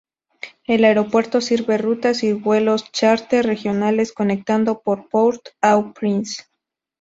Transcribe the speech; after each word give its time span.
El 0.65 0.83
aeropuerto 0.83 1.41
sirve 1.41 1.77
rutas 1.77 2.23
y 2.23 2.33
vuelos 2.33 2.91
chárter 2.91 3.45
regionales 3.45 4.13
conectando 4.13 4.79
con 4.79 5.07
Port-au-Prince. 5.07 6.45